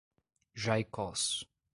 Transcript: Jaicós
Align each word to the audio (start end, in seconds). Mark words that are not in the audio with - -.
Jaicós 0.55 1.45